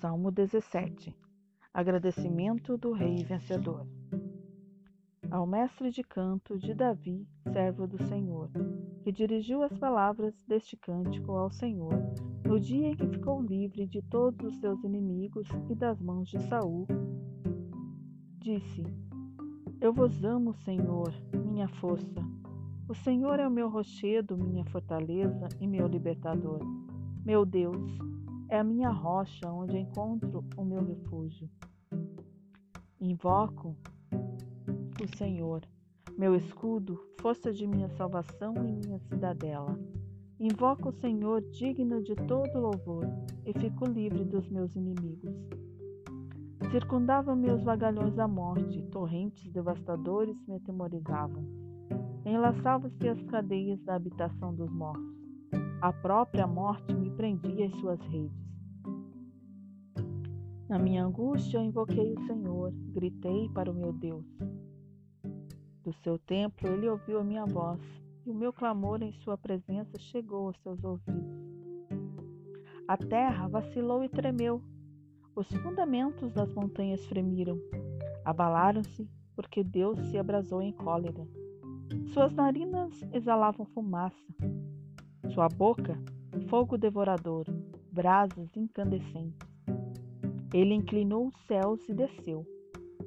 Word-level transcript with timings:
Salmo 0.00 0.30
17 0.30 1.14
Agradecimento 1.74 2.78
do 2.78 2.90
Rei 2.90 3.22
Vencedor. 3.22 3.86
Ao 5.30 5.46
mestre 5.46 5.90
de 5.90 6.02
canto 6.02 6.58
de 6.58 6.72
Davi, 6.72 7.28
servo 7.52 7.86
do 7.86 8.02
Senhor, 8.04 8.50
que 9.02 9.12
dirigiu 9.12 9.62
as 9.62 9.76
palavras 9.76 10.34
deste 10.48 10.74
cântico 10.74 11.32
ao 11.32 11.50
Senhor, 11.50 11.92
no 12.46 12.58
dia 12.58 12.88
em 12.88 12.96
que 12.96 13.06
ficou 13.08 13.42
livre 13.42 13.86
de 13.86 14.00
todos 14.00 14.54
os 14.54 14.58
seus 14.58 14.82
inimigos 14.84 15.46
e 15.68 15.74
das 15.74 16.00
mãos 16.00 16.30
de 16.30 16.40
Saul, 16.48 16.86
disse: 18.38 18.82
Eu 19.82 19.92
vos 19.92 20.24
amo, 20.24 20.54
Senhor, 20.54 21.12
minha 21.34 21.68
força. 21.68 22.24
O 22.88 22.94
Senhor 22.94 23.38
é 23.38 23.46
o 23.46 23.50
meu 23.50 23.68
rochedo, 23.68 24.34
minha 24.34 24.64
fortaleza 24.64 25.46
e 25.60 25.66
meu 25.66 25.86
libertador. 25.86 26.60
Meu 27.22 27.44
Deus, 27.44 28.00
é 28.50 28.58
a 28.58 28.64
minha 28.64 28.90
rocha 28.90 29.48
onde 29.48 29.78
encontro 29.78 30.44
o 30.56 30.64
meu 30.64 30.84
refúgio. 30.84 31.48
Invoco 33.00 33.76
o 35.00 35.16
Senhor, 35.16 35.62
meu 36.18 36.34
escudo, 36.34 37.00
força 37.20 37.52
de 37.52 37.64
minha 37.64 37.88
salvação 37.90 38.54
e 38.66 38.72
minha 38.72 38.98
cidadela. 38.98 39.78
Invoco 40.38 40.88
o 40.88 40.92
Senhor 40.92 41.40
digno 41.42 42.02
de 42.02 42.16
todo 42.16 42.58
louvor 42.58 43.06
e 43.46 43.52
fico 43.52 43.84
livre 43.84 44.24
dos 44.24 44.48
meus 44.48 44.74
inimigos. 44.74 45.32
Circundavam-me 46.72 47.52
os 47.52 47.62
vagalhões 47.62 48.14
da 48.14 48.26
morte, 48.26 48.82
torrentes 48.90 49.48
devastadores 49.52 50.36
me 50.46 50.56
atemorizavam. 50.56 51.44
Enlaçavam-se 52.24 53.08
as 53.08 53.22
cadeias 53.22 53.80
da 53.82 53.94
habitação 53.94 54.52
dos 54.52 54.70
mortos. 54.72 55.19
A 55.82 55.94
própria 55.94 56.46
morte 56.46 56.92
me 56.92 57.08
prendia 57.08 57.64
em 57.64 57.70
suas 57.80 57.98
redes. 58.02 58.36
Na 60.68 60.78
minha 60.78 61.02
angústia, 61.02 61.58
invoquei 61.58 62.12
o 62.12 62.26
Senhor, 62.26 62.70
gritei 62.92 63.48
para 63.48 63.70
o 63.70 63.74
meu 63.74 63.90
Deus. 63.90 64.26
Do 65.82 65.90
seu 66.02 66.18
templo, 66.18 66.68
ele 66.68 66.86
ouviu 66.86 67.18
a 67.18 67.24
minha 67.24 67.46
voz, 67.46 67.80
e 68.26 68.30
o 68.30 68.34
meu 68.34 68.52
clamor 68.52 69.02
em 69.02 69.10
sua 69.12 69.38
presença 69.38 69.98
chegou 69.98 70.48
aos 70.48 70.58
seus 70.58 70.84
ouvidos. 70.84 71.40
A 72.86 72.98
terra 72.98 73.48
vacilou 73.48 74.04
e 74.04 74.08
tremeu, 74.10 74.62
os 75.34 75.48
fundamentos 75.48 76.30
das 76.34 76.52
montanhas 76.52 77.06
fremiram, 77.06 77.58
abalaram-se, 78.22 79.08
porque 79.34 79.64
Deus 79.64 79.98
se 80.10 80.18
abrasou 80.18 80.60
em 80.60 80.72
cólera. 80.72 81.26
Suas 82.12 82.34
narinas 82.34 83.02
exalavam 83.14 83.64
fumaça, 83.64 84.34
sua 85.32 85.48
boca, 85.48 85.96
fogo 86.48 86.76
devorador, 86.76 87.44
brasas 87.92 88.48
incandescentes. 88.56 89.48
Ele 90.52 90.74
inclinou 90.74 91.28
os 91.28 91.36
céus 91.46 91.80
e 91.88 91.94
desceu, 91.94 92.44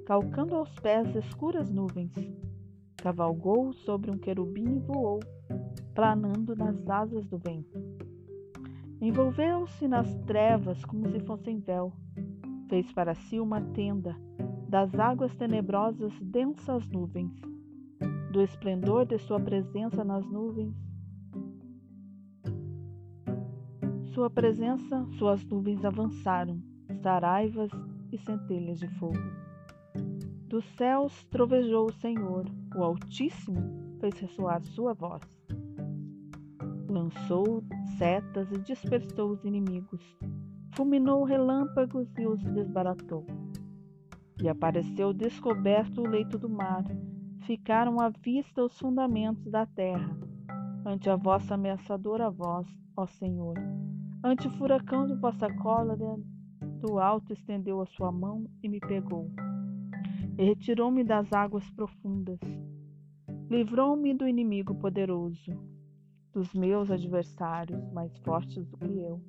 calcando 0.06 0.56
aos 0.56 0.74
pés 0.80 1.14
escuras 1.16 1.70
nuvens. 1.70 2.14
Cavalgou 2.96 3.74
sobre 3.74 4.10
um 4.10 4.18
querubim 4.18 4.78
e 4.78 4.80
voou, 4.80 5.20
planando 5.94 6.56
nas 6.56 6.90
asas 6.90 7.26
do 7.26 7.38
vento. 7.38 7.78
Envolveu-se 9.02 9.86
nas 9.88 10.16
trevas 10.20 10.86
como 10.86 11.10
se 11.10 11.20
fossem 11.20 11.60
véu. 11.60 11.92
Fez 12.70 12.90
para 12.94 13.14
si 13.14 13.40
uma 13.40 13.60
tenda, 13.60 14.16
das 14.70 14.98
águas 14.98 15.36
tenebrosas 15.36 16.14
densas 16.22 16.88
nuvens. 16.88 17.34
Do 18.32 18.42
esplendor 18.42 19.06
de 19.06 19.18
sua 19.20 19.40
presença 19.40 20.04
nas 20.06 20.26
nuvens, 20.26 20.74
Sua 24.14 24.30
presença, 24.30 25.08
suas 25.18 25.44
nuvens 25.44 25.84
avançaram, 25.84 26.62
saraivas 27.02 27.72
e 28.12 28.18
centelhas 28.20 28.78
de 28.78 28.88
fogo. 29.00 29.18
Dos 30.48 30.64
céus 30.76 31.24
trovejou 31.32 31.88
o 31.88 31.94
Senhor, 31.94 32.46
o 32.76 32.84
Altíssimo 32.84 33.98
fez 34.00 34.14
ressoar 34.20 34.62
sua 34.62 34.94
voz. 34.94 35.24
Lançou 36.88 37.64
setas 37.98 38.52
e 38.52 38.60
dispersou 38.60 39.32
os 39.32 39.44
inimigos, 39.44 40.16
fulminou 40.76 41.24
relâmpagos 41.24 42.08
e 42.16 42.28
os 42.28 42.44
desbaratou. 42.44 43.26
E 44.44 44.48
apareceu 44.48 45.12
descoberto 45.12 46.02
o 46.02 46.08
leito 46.08 46.38
do 46.38 46.48
mar, 46.48 46.84
ficaram 47.48 48.00
à 48.00 48.10
vista 48.10 48.64
os 48.64 48.78
fundamentos 48.78 49.50
da 49.50 49.66
terra, 49.66 50.16
ante 50.86 51.10
a 51.10 51.16
vossa 51.16 51.56
ameaçadora 51.56 52.30
voz, 52.30 52.68
ó 52.96 53.06
Senhor 53.06 53.56
Ante 54.26 54.48
o 54.48 54.52
furacão 54.52 55.06
de 55.06 55.14
vossa 55.16 55.54
cólera, 55.54 56.16
do 56.80 56.98
alto 56.98 57.34
estendeu 57.34 57.82
a 57.82 57.86
sua 57.86 58.10
mão 58.10 58.50
e 58.64 58.70
me 58.70 58.80
pegou. 58.80 59.30
E 60.38 60.46
retirou-me 60.46 61.04
das 61.04 61.34
águas 61.34 61.70
profundas. 61.72 62.40
Livrou-me 63.50 64.14
do 64.14 64.26
inimigo 64.26 64.76
poderoso, 64.76 65.52
dos 66.32 66.54
meus 66.54 66.90
adversários 66.90 67.92
mais 67.92 68.18
fortes 68.20 68.66
do 68.66 68.78
que 68.78 68.98
eu. 68.98 69.22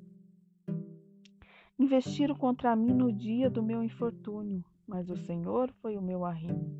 Investiram 1.77 2.35
contra 2.35 2.73
mim 2.73 2.93
no 2.93 3.11
dia 3.11 3.49
do 3.49 3.61
meu 3.61 3.83
infortúnio, 3.83 4.63
mas 4.87 5.09
o 5.09 5.17
Senhor 5.17 5.69
foi 5.81 5.97
o 5.97 6.01
meu 6.01 6.23
arrimo. 6.23 6.73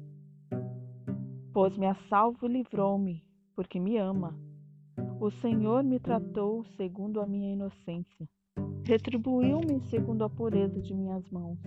Pôs-me 1.52 1.86
a 1.86 1.96
salvo 2.08 2.46
e 2.46 2.50
livrou-me, 2.50 3.22
porque 3.54 3.78
me 3.78 3.98
ama 3.98 4.34
o 5.20 5.32
Senhor 5.42 5.84
me 5.84 6.00
tratou 6.00 6.66
segundo 6.76 7.22
a 7.22 7.26
minha 7.26 7.54
inocência. 7.54 8.28
Retribuiu-me 8.86 9.80
segundo 9.90 10.24
a 10.24 10.30
pureza 10.30 10.82
de 10.82 10.94
minhas 10.94 11.28
mãos. 11.30 11.58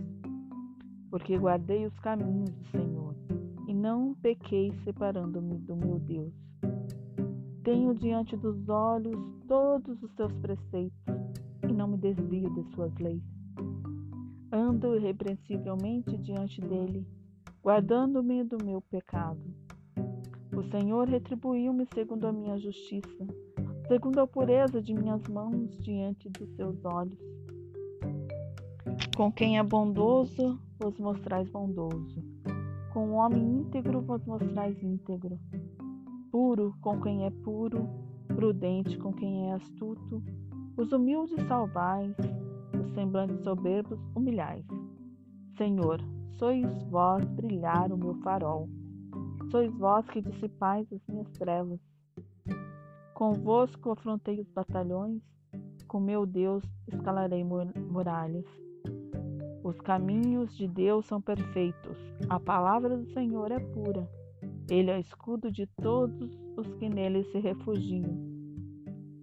Porque 1.10 1.36
guardei 1.38 1.86
os 1.86 1.98
caminhos 2.00 2.50
do 2.50 2.64
Senhor 2.70 3.14
e 3.66 3.74
não 3.74 4.14
pequei 4.14 4.72
separando-me 4.84 5.58
do 5.58 5.74
meu 5.74 5.98
Deus. 5.98 6.32
Tenho 7.64 7.94
diante 7.94 8.36
dos 8.36 8.68
olhos 8.68 9.18
todos 9.46 10.02
os 10.02 10.12
seus 10.14 10.32
preceitos 10.34 10.98
e 11.68 11.72
não 11.72 11.88
me 11.88 11.96
desvio 11.96 12.50
de 12.54 12.74
suas 12.74 12.94
leis. 12.98 13.22
Ando 14.52 14.96
irrepreensivelmente 14.96 16.16
diante 16.18 16.60
dele, 16.60 17.06
guardando-me 17.62 18.44
do 18.44 18.58
meu 18.64 18.80
pecado. 18.80 19.40
O 20.58 20.62
Senhor 20.64 21.08
retribuiu-me 21.08 21.86
segundo 21.94 22.26
a 22.26 22.32
minha 22.32 22.58
justiça 22.58 23.26
segundo 23.88 24.20
a 24.20 24.26
pureza 24.26 24.82
de 24.82 24.92
minhas 24.92 25.26
mãos 25.28 25.74
diante 25.78 26.28
dos 26.28 26.54
seus 26.56 26.84
olhos. 26.84 27.18
Com 29.16 29.32
quem 29.32 29.58
é 29.58 29.62
bondoso, 29.62 30.60
vos 30.78 30.98
mostrais 30.98 31.48
bondoso. 31.48 32.22
Com 32.92 33.08
o 33.08 33.14
homem 33.14 33.60
íntegro, 33.60 34.02
vos 34.02 34.22
mostrais 34.26 34.80
íntegro. 34.82 35.38
Puro 36.30 36.74
com 36.82 37.00
quem 37.00 37.24
é 37.24 37.30
puro, 37.30 37.88
prudente 38.26 38.98
com 38.98 39.10
quem 39.10 39.50
é 39.50 39.54
astuto. 39.54 40.22
Os 40.76 40.92
humildes 40.92 41.42
salvais, 41.48 42.14
os 42.78 42.92
semblantes 42.92 43.42
soberbos 43.42 43.98
humilhais. 44.14 44.66
Senhor, 45.56 45.98
sois 46.32 46.66
vós 46.90 47.24
brilhar 47.30 47.90
o 47.90 47.96
meu 47.96 48.14
farol. 48.16 48.68
Sois 49.50 49.72
vós 49.72 50.06
que 50.10 50.20
dissipais 50.20 50.86
as 50.92 51.00
minhas 51.08 51.30
trevas. 51.30 51.80
Convosco 53.14 53.90
afrontei 53.90 54.40
os 54.40 54.48
batalhões, 54.50 55.22
com 55.86 55.98
meu 55.98 56.26
Deus 56.26 56.62
escalarei 56.86 57.42
muralhas. 57.42 58.44
Os 59.64 59.80
caminhos 59.80 60.54
de 60.54 60.68
Deus 60.68 61.06
são 61.06 61.20
perfeitos, 61.20 61.96
a 62.28 62.38
palavra 62.38 62.96
do 62.96 63.06
Senhor 63.12 63.50
é 63.50 63.58
pura. 63.58 64.08
Ele 64.70 64.90
é 64.90 64.96
o 64.96 65.00
escudo 65.00 65.50
de 65.50 65.66
todos 65.66 66.38
os 66.56 66.66
que 66.74 66.88
nele 66.88 67.24
se 67.24 67.38
refugiam. 67.38 68.16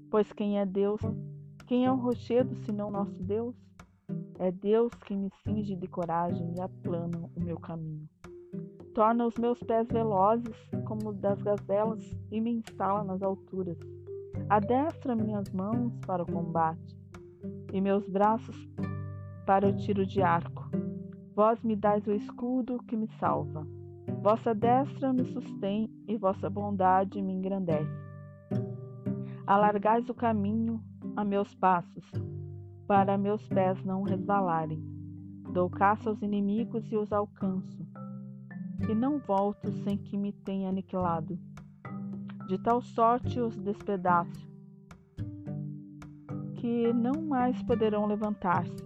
Pois 0.10 0.34
quem 0.34 0.60
é 0.60 0.66
Deus? 0.66 1.00
Quem 1.68 1.86
é 1.86 1.92
o 1.92 1.96
rochedo 1.96 2.56
senão 2.66 2.90
nosso 2.90 3.22
Deus? 3.22 3.56
É 4.40 4.52
Deus 4.52 4.92
que 5.06 5.16
me 5.16 5.30
cinge 5.44 5.76
de 5.76 5.88
coragem 5.88 6.56
e 6.58 6.62
aplana 6.62 7.30
o 7.36 7.40
meu 7.40 7.60
caminho. 7.60 8.10
Torna 8.96 9.28
os 9.28 9.36
meus 9.38 9.60
pés 9.60 9.86
velozes 9.90 10.56
como 10.86 11.12
das 11.12 11.42
gazelas 11.42 12.02
e 12.32 12.40
me 12.40 12.52
instala 12.52 13.04
nas 13.04 13.22
alturas. 13.22 13.78
Adestra 14.48 15.14
minhas 15.14 15.52
mãos 15.52 15.92
para 16.08 16.24
o 16.24 16.26
combate 16.26 16.98
e 17.74 17.82
meus 17.82 18.08
braços 18.08 18.56
para 19.46 19.68
o 19.68 19.76
tiro 19.76 20.06
de 20.06 20.22
arco. 20.22 20.70
Vós 21.36 21.62
me 21.62 21.76
dais 21.76 22.08
o 22.08 22.14
escudo 22.14 22.82
que 22.88 22.96
me 22.96 23.10
salva. 23.20 23.68
Vossa 24.22 24.56
destra 24.56 25.12
me 25.12 25.26
sustém 25.26 25.92
e 26.08 26.16
vossa 26.16 26.50
bondade 26.50 27.22
me 27.22 27.34
engrandece. 27.34 28.00
Alargais 29.46 30.08
o 30.08 30.14
caminho 30.14 30.82
a 31.18 31.26
meus 31.26 31.54
passos, 31.54 32.10
para 32.88 33.18
meus 33.18 33.46
pés 33.50 33.84
não 33.84 34.04
resvalarem. 34.04 34.82
Dou 35.52 35.70
caça 35.70 36.10
aos 36.10 36.22
inimigos 36.22 36.90
e 36.90 36.96
os 36.96 37.12
alcanço 37.12 37.86
e 38.90 38.94
não 38.94 39.20
volto 39.20 39.72
sem 39.84 39.98
que 39.98 40.18
me 40.18 40.32
tenha 40.32 40.70
aniquilado. 40.70 41.38
De 42.48 42.58
tal 42.58 42.82
sorte 42.82 43.40
os 43.40 43.58
despedaço, 43.58 44.48
que 46.56 46.94
não 46.94 47.22
mais 47.22 47.62
poderão 47.64 48.06
levantar-se. 48.06 48.84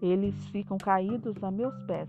Eles 0.00 0.34
ficam 0.48 0.78
caídos 0.78 1.42
a 1.42 1.50
meus 1.50 1.78
pés. 1.82 2.08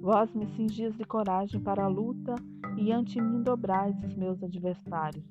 Vós 0.00 0.32
me 0.34 0.46
cingis 0.54 0.96
de 0.96 1.04
coragem 1.04 1.60
para 1.60 1.84
a 1.84 1.88
luta 1.88 2.34
e 2.76 2.92
ante 2.92 3.20
mim 3.20 3.42
dobrais 3.42 3.96
os 4.04 4.14
meus 4.14 4.42
adversários. 4.42 5.24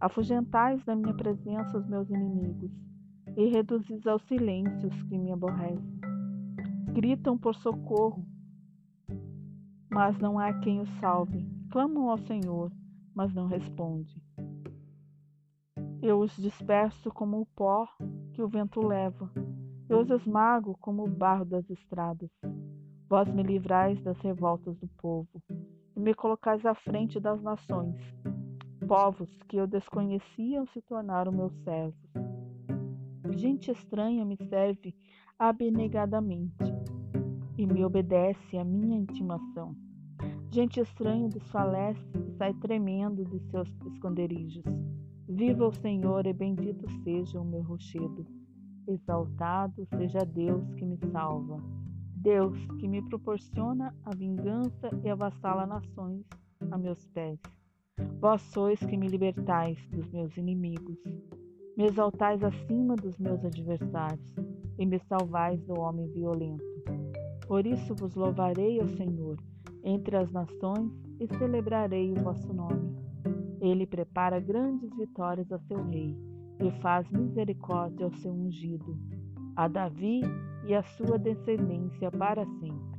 Afugentais 0.00 0.84
da 0.84 0.94
minha 0.94 1.14
presença 1.14 1.78
os 1.78 1.86
meus 1.86 2.10
inimigos 2.10 2.70
e 3.36 3.46
reduzis 3.46 4.06
ao 4.06 4.18
silêncio 4.18 4.88
os 4.88 5.02
que 5.04 5.16
me 5.16 5.32
aborrecem. 5.32 6.00
Gritam 6.92 7.38
por 7.38 7.54
socorro, 7.54 8.26
mas 9.90 10.18
não 10.18 10.38
há 10.38 10.52
quem 10.60 10.80
os 10.80 10.88
salve. 11.00 11.46
Clamam 11.70 12.10
ao 12.10 12.18
Senhor, 12.18 12.70
mas 13.14 13.32
não 13.34 13.46
responde. 13.46 14.22
Eu 16.02 16.20
os 16.20 16.36
disperso 16.36 17.10
como 17.10 17.40
o 17.40 17.46
pó 17.46 17.88
que 18.32 18.42
o 18.42 18.48
vento 18.48 18.80
leva. 18.80 19.30
Eu 19.88 20.00
os 20.00 20.10
esmago 20.10 20.76
como 20.80 21.04
o 21.04 21.10
barro 21.10 21.44
das 21.44 21.68
estradas. 21.70 22.30
Vós 23.08 23.32
me 23.32 23.42
livrais 23.42 24.00
das 24.02 24.18
revoltas 24.18 24.76
do 24.78 24.88
povo 24.88 25.42
e 25.94 26.00
me 26.00 26.12
colocais 26.14 26.64
à 26.66 26.74
frente 26.74 27.18
das 27.20 27.40
nações. 27.40 28.00
Povos 28.86 29.30
que 29.48 29.56
eu 29.56 29.66
desconhecia 29.66 30.64
se 30.66 30.82
tornaram 30.82 31.32
meus 31.32 31.54
servos. 31.64 32.10
Gente 33.30 33.70
estranha 33.70 34.24
me 34.24 34.36
serve 34.48 34.94
abnegadamente 35.38 36.75
e 37.58 37.66
me 37.66 37.84
obedece 37.84 38.56
à 38.56 38.64
minha 38.64 38.98
intimação. 38.98 39.74
Gente 40.50 40.80
estranha 40.80 41.28
desfalece 41.28 42.00
e 42.26 42.36
sai 42.36 42.54
tremendo 42.54 43.24
de 43.24 43.38
seus 43.50 43.68
esconderijos. 43.92 44.64
Viva 45.28 45.66
o 45.66 45.72
Senhor 45.72 46.26
e 46.26 46.32
bendito 46.32 46.86
seja 47.02 47.40
o 47.40 47.44
meu 47.44 47.62
rochedo. 47.62 48.26
Exaltado 48.86 49.86
seja 49.96 50.20
Deus 50.24 50.72
que 50.74 50.84
me 50.84 50.96
salva. 51.10 51.60
Deus 52.14 52.56
que 52.78 52.88
me 52.88 53.02
proporciona 53.08 53.94
a 54.04 54.14
vingança 54.14 54.88
e 55.04 55.10
avassala 55.10 55.66
nações 55.66 56.24
a 56.70 56.78
meus 56.78 57.04
pés. 57.08 57.38
Vós 58.20 58.40
sois 58.42 58.78
que 58.80 58.96
me 58.96 59.08
libertais 59.08 59.78
dos 59.90 60.10
meus 60.10 60.36
inimigos. 60.36 60.96
Me 61.76 61.86
exaltais 61.86 62.42
acima 62.42 62.96
dos 62.96 63.18
meus 63.18 63.44
adversários 63.44 64.34
e 64.78 64.86
me 64.86 64.98
salvais 65.00 65.60
do 65.64 65.78
homem 65.78 66.08
violento. 66.12 66.64
Por 67.46 67.66
isso 67.66 67.94
vos 67.94 68.14
louvarei, 68.14 68.80
ó 68.80 68.86
Senhor, 68.88 69.36
entre 69.84 70.16
as 70.16 70.30
nações 70.32 70.90
e 71.20 71.28
celebrarei 71.38 72.12
o 72.12 72.22
vosso 72.22 72.52
nome. 72.52 72.96
Ele 73.60 73.86
prepara 73.86 74.40
grandes 74.40 74.90
vitórias 74.96 75.50
a 75.52 75.58
seu 75.60 75.84
rei 75.88 76.16
e 76.60 76.70
faz 76.80 77.08
misericórdia 77.10 78.06
ao 78.06 78.12
seu 78.14 78.32
ungido, 78.32 78.98
a 79.54 79.68
Davi 79.68 80.20
e 80.66 80.74
a 80.74 80.82
sua 80.82 81.18
descendência 81.18 82.10
para 82.10 82.44
sempre. 82.44 82.95